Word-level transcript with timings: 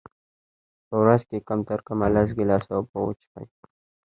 په 0.87 0.95
ورځ 1.01 1.21
کي 1.29 1.37
کم 1.47 1.59
ترکمه 1.69 2.07
لس 2.15 2.29
ګیلاسه 2.37 2.71
اوبه 2.75 2.99
وچیښئ 3.01 3.45